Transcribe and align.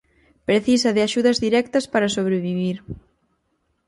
Precisa 0.49 0.89
de 0.95 1.01
axudas 1.07 1.37
directas 1.45 1.85
para 1.93 2.13
sobrevivir. 2.17 2.77